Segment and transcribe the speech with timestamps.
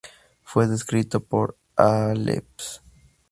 [0.41, 2.81] Fue descrito por Alef.